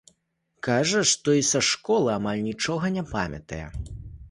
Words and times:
Кажа, 0.67 1.01
што 1.11 1.35
і 1.41 1.43
са 1.51 1.61
школы 1.69 2.09
амаль 2.17 2.41
нічога 2.49 2.93
не 2.99 3.07
памятае. 3.15 3.63